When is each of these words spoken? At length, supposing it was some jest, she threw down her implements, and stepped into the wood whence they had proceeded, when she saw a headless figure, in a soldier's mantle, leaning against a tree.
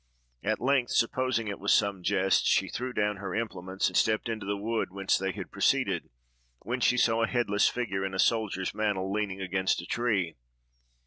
At 0.43 0.59
length, 0.59 0.89
supposing 0.93 1.47
it 1.47 1.59
was 1.59 1.71
some 1.71 2.01
jest, 2.01 2.47
she 2.47 2.69
threw 2.69 2.91
down 2.91 3.17
her 3.17 3.35
implements, 3.35 3.87
and 3.87 3.95
stepped 3.95 4.29
into 4.29 4.47
the 4.47 4.57
wood 4.57 4.91
whence 4.91 5.15
they 5.15 5.31
had 5.31 5.51
proceeded, 5.51 6.09
when 6.63 6.79
she 6.79 6.97
saw 6.97 7.21
a 7.21 7.27
headless 7.27 7.67
figure, 7.69 8.03
in 8.03 8.15
a 8.15 8.17
soldier's 8.17 8.73
mantle, 8.73 9.13
leaning 9.13 9.41
against 9.43 9.79
a 9.79 9.85
tree. 9.85 10.37